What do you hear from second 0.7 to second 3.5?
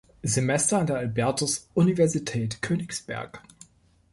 an der Albertus-Universität Königsberg.